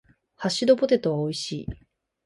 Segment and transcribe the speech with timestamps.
[0.35, 1.67] ハッシュドポテトは美味しい。